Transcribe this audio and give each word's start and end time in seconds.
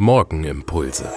Morgenimpulse. 0.00 1.10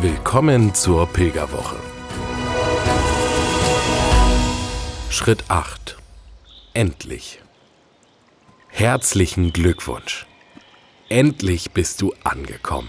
Willkommen 0.00 0.72
zur 0.74 1.08
Pilgerwoche. 1.08 1.76
Schritt 5.10 5.44
8. 5.48 5.98
Endlich. 6.72 7.42
Herzlichen 8.68 9.52
Glückwunsch. 9.52 10.26
Endlich 11.10 11.72
bist 11.72 12.00
du 12.00 12.14
angekommen. 12.24 12.88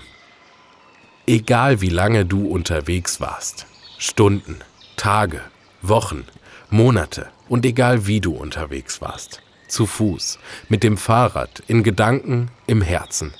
Egal 1.27 1.81
wie 1.81 1.89
lange 1.89 2.25
du 2.25 2.47
unterwegs 2.47 3.20
warst, 3.20 3.65
Stunden, 3.97 4.61
Tage, 4.95 5.41
Wochen, 5.81 6.23
Monate 6.70 7.27
und 7.54 7.67
egal 7.67 8.07
wie 8.07 8.20
du 8.20 8.33
unterwegs 8.33 8.99
warst, 8.99 9.43
zu 9.67 9.85
Fuß, 9.85 10.39
mit 10.70 10.81
dem 10.81 10.98
Fahrrad, 10.98 11.62
in 11.67 11.84
Gedanken, 11.84 12.49
im 12.66 12.81
Herzen. 12.81 13.31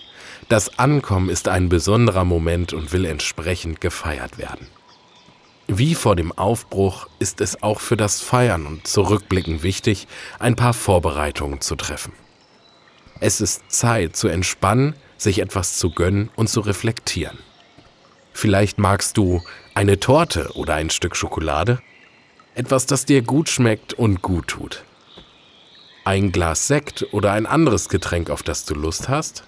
Das 0.50 0.78
Ankommen 0.78 1.30
ist 1.30 1.48
ein 1.48 1.68
besonderer 1.68 2.24
Moment 2.24 2.74
und 2.74 2.92
will 2.92 3.06
entsprechend 3.06 3.82
gefeiert 3.82 4.38
werden. 4.38 4.68
Wie 5.66 5.96
vor 5.96 6.16
dem 6.16 6.32
Aufbruch 6.32 7.08
ist 7.18 7.42
es 7.42 7.64
auch 7.64 7.80
für 7.80 7.98
das 7.98 8.22
Feiern 8.22 8.68
und 8.68 8.86
Zurückblicken 8.86 9.64
wichtig, 9.64 10.08
ein 10.38 10.56
paar 10.56 10.76
Vorbereitungen 10.76 11.62
zu 11.62 11.76
treffen. 11.76 12.14
Es 13.20 13.42
ist 13.42 13.72
Zeit 13.72 14.16
zu 14.16 14.28
entspannen, 14.28 14.94
sich 15.18 15.40
etwas 15.40 15.78
zu 15.80 15.90
gönnen 15.90 16.30
und 16.36 16.50
zu 16.50 16.60
reflektieren. 16.60 17.40
Vielleicht 18.32 18.78
magst 18.78 19.18
du 19.18 19.42
eine 19.74 20.00
Torte 20.00 20.52
oder 20.54 20.76
ein 20.76 20.92
Stück 20.92 21.16
Schokolade? 21.16 21.82
Etwas, 22.56 22.86
das 22.86 23.06
dir 23.06 23.24
gut 23.24 23.50
schmeckt 23.50 23.94
und 23.94 24.22
gut 24.22 24.48
tut. 24.48 24.84
Ein 26.06 26.32
Glas 26.32 26.68
Sekt 26.68 27.08
oder 27.12 27.32
ein 27.32 27.48
anderes 27.48 27.90
Getränk, 27.90 28.30
auf 28.30 28.44
das 28.44 28.66
du 28.66 28.76
Lust 28.76 29.10
hast? 29.10 29.44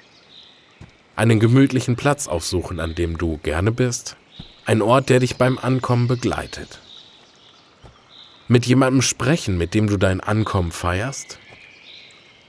Einen 1.15 1.39
gemütlichen 1.39 1.97
Platz 1.97 2.27
aufsuchen, 2.27 2.79
an 2.79 2.95
dem 2.95 3.17
du 3.19 3.37
gerne 3.43 3.71
bist? 3.71 4.17
Ein 4.65 4.81
Ort, 4.81 5.09
der 5.09 5.19
dich 5.19 5.35
beim 5.35 5.59
Ankommen 5.59 6.07
begleitet? 6.07 6.79
Mit 8.47 8.65
jemandem 8.65 9.03
sprechen, 9.03 9.57
mit 9.57 9.75
dem 9.75 9.87
du 9.87 9.97
dein 9.97 10.19
Ankommen 10.19 10.71
feierst? 10.71 11.37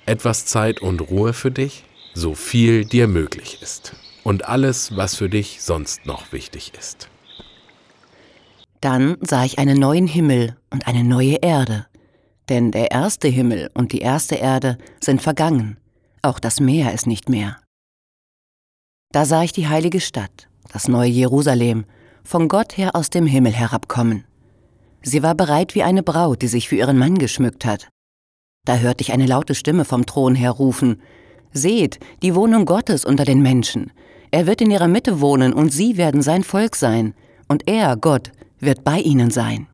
Etwas 0.06 0.46
Zeit 0.46 0.80
und 0.80 1.00
Ruhe 1.00 1.34
für 1.34 1.50
dich, 1.50 1.84
so 2.14 2.34
viel 2.34 2.86
dir 2.86 3.08
möglich 3.08 3.58
ist. 3.60 3.94
Und 4.24 4.46
alles, 4.46 4.96
was 4.96 5.16
für 5.16 5.28
dich 5.28 5.60
sonst 5.60 6.06
noch 6.06 6.32
wichtig 6.32 6.72
ist. 6.78 7.10
Dann 8.86 9.16
sah 9.20 9.44
ich 9.44 9.58
einen 9.58 9.80
neuen 9.80 10.06
Himmel 10.06 10.54
und 10.70 10.86
eine 10.86 11.02
neue 11.02 11.38
Erde. 11.42 11.86
Denn 12.48 12.70
der 12.70 12.92
erste 12.92 13.26
Himmel 13.26 13.68
und 13.74 13.90
die 13.90 13.98
erste 13.98 14.36
Erde 14.36 14.78
sind 15.00 15.20
vergangen, 15.20 15.76
auch 16.22 16.38
das 16.38 16.60
Meer 16.60 16.94
ist 16.94 17.08
nicht 17.08 17.28
mehr. 17.28 17.56
Da 19.12 19.24
sah 19.24 19.42
ich 19.42 19.50
die 19.50 19.66
heilige 19.66 20.00
Stadt, 20.00 20.46
das 20.72 20.86
neue 20.86 21.10
Jerusalem, 21.10 21.84
von 22.22 22.46
Gott 22.46 22.76
her 22.76 22.94
aus 22.94 23.10
dem 23.10 23.26
Himmel 23.26 23.52
herabkommen. 23.54 24.22
Sie 25.02 25.24
war 25.24 25.34
bereit 25.34 25.74
wie 25.74 25.82
eine 25.82 26.04
Braut, 26.04 26.40
die 26.40 26.46
sich 26.46 26.68
für 26.68 26.76
ihren 26.76 26.96
Mann 26.96 27.18
geschmückt 27.18 27.64
hat. 27.64 27.88
Da 28.66 28.76
hörte 28.76 29.02
ich 29.02 29.12
eine 29.12 29.26
laute 29.26 29.56
Stimme 29.56 29.84
vom 29.84 30.06
Thron 30.06 30.36
her 30.36 30.52
rufen, 30.52 31.02
Seht, 31.50 31.98
die 32.22 32.36
Wohnung 32.36 32.66
Gottes 32.66 33.04
unter 33.04 33.24
den 33.24 33.42
Menschen. 33.42 33.90
Er 34.30 34.46
wird 34.46 34.60
in 34.60 34.70
ihrer 34.70 34.86
Mitte 34.86 35.20
wohnen 35.20 35.54
und 35.54 35.72
sie 35.72 35.96
werden 35.96 36.22
sein 36.22 36.44
Volk 36.44 36.76
sein. 36.76 37.14
Und 37.48 37.68
er, 37.68 37.96
Gott, 37.96 38.30
wird 38.66 38.84
bei 38.84 38.98
ihnen 39.00 39.30
sein. 39.30 39.68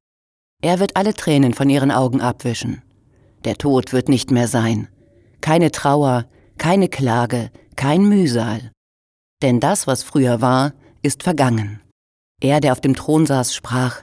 Er 0.62 0.78
wird 0.78 0.96
alle 0.96 1.14
Tränen 1.14 1.54
von 1.54 1.68
ihren 1.68 1.90
Augen 1.90 2.20
abwischen. 2.20 2.82
Der 3.44 3.56
Tod 3.56 3.92
wird 3.92 4.08
nicht 4.08 4.30
mehr 4.30 4.46
sein. 4.46 4.86
Keine 5.40 5.72
Trauer, 5.72 6.26
keine 6.58 6.88
Klage, 6.88 7.50
kein 7.74 8.04
Mühsal. 8.04 8.70
Denn 9.42 9.58
das, 9.58 9.88
was 9.88 10.04
früher 10.04 10.40
war, 10.40 10.72
ist 11.02 11.24
vergangen. 11.24 11.80
Er, 12.40 12.60
der 12.60 12.72
auf 12.72 12.80
dem 12.80 12.94
Thron 12.94 13.26
saß, 13.26 13.54
sprach, 13.54 14.02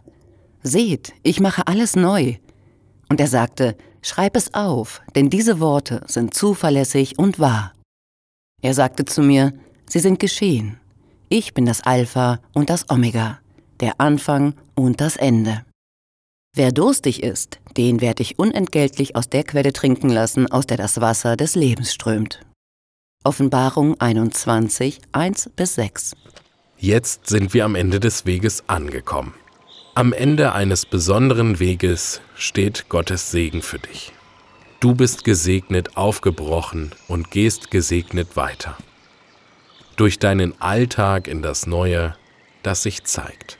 Seht, 0.62 1.14
ich 1.24 1.40
mache 1.40 1.68
alles 1.68 1.96
neu. 1.96 2.36
Und 3.08 3.22
er 3.22 3.28
sagte, 3.28 3.78
Schreib 4.02 4.36
es 4.36 4.54
auf, 4.54 5.02
denn 5.16 5.30
diese 5.30 5.60
Worte 5.60 6.02
sind 6.08 6.34
zuverlässig 6.34 7.20
und 7.20 7.40
wahr. 7.40 7.74
Er 8.62 8.74
sagte 8.74 9.06
zu 9.06 9.22
mir, 9.22 9.54
Sie 9.88 10.00
sind 10.00 10.20
geschehen. 10.20 10.80
Ich 11.28 11.54
bin 11.54 11.66
das 11.66 11.82
Alpha 11.82 12.40
und 12.54 12.70
das 12.70 12.90
Omega, 12.90 13.40
der 13.80 14.00
Anfang 14.00 14.54
und 14.76 15.02
das 15.02 15.16
Ende. 15.16 15.66
Wer 16.56 16.72
durstig 16.72 17.22
ist, 17.22 17.60
den 17.78 18.02
werde 18.02 18.24
ich 18.24 18.40
unentgeltlich 18.40 19.16
aus 19.16 19.30
der 19.30 19.44
Quelle 19.44 19.72
trinken 19.72 20.10
lassen, 20.10 20.52
aus 20.52 20.66
der 20.66 20.78
das 20.78 21.00
Wasser 21.00 21.38
des 21.38 21.56
Lebens 21.56 21.94
strömt. 21.94 22.42
Offenbarung 23.24 24.00
21, 24.00 25.00
1 25.12 25.52
bis 25.56 25.76
6. 25.76 26.16
Jetzt 26.78 27.28
sind 27.28 27.54
wir 27.54 27.66
am 27.66 27.76
Ende 27.76 28.00
des 28.00 28.26
Weges 28.26 28.64
angekommen. 28.68 29.34
Am 29.94 30.14
Ende 30.14 30.54
eines 30.54 30.86
besonderen 30.86 31.60
Weges 31.60 32.22
steht 32.36 32.88
Gottes 32.90 33.32
Segen 33.32 33.62
für 33.62 33.80
dich. 33.80 34.14
Du 34.80 34.96
bist 34.96 35.26
gesegnet 35.26 35.98
aufgebrochen 35.98 36.92
und 37.10 37.32
gehst 37.32 37.70
gesegnet 37.70 38.38
weiter. 38.38 38.78
Durch 39.98 40.18
deinen 40.18 40.60
Alltag 40.62 41.28
in 41.28 41.42
das 41.42 41.68
Neue, 41.68 42.16
das 42.64 42.84
sich 42.84 43.04
zeigt. 43.04 43.59